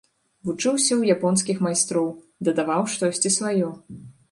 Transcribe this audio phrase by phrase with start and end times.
[0.47, 2.09] Вучыўся ў японскіх майстроў,
[2.49, 3.71] дадаваў штосьці сваё.